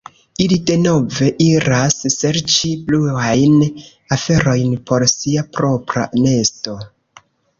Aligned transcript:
Ili 0.43 0.55
denove 0.69 1.27
iras 1.47 1.97
serĉi 2.13 2.71
bluajn 2.87 3.59
aferojn 4.17 4.73
por 4.91 5.07
sia 5.13 5.47
propra 5.59 6.07
nesto. 6.25 6.77